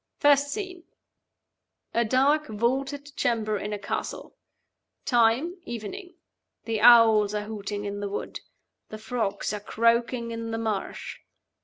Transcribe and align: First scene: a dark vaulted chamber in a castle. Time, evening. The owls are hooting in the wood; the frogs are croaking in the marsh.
First 0.17 0.47
scene: 0.47 0.85
a 1.93 2.03
dark 2.03 2.47
vaulted 2.47 3.15
chamber 3.15 3.59
in 3.59 3.71
a 3.71 3.77
castle. 3.77 4.35
Time, 5.05 5.57
evening. 5.63 6.15
The 6.65 6.81
owls 6.81 7.35
are 7.35 7.43
hooting 7.45 7.85
in 7.85 7.99
the 7.99 8.09
wood; 8.09 8.39
the 8.89 8.97
frogs 8.97 9.53
are 9.53 9.59
croaking 9.59 10.31
in 10.31 10.49
the 10.49 10.57
marsh. 10.57 11.19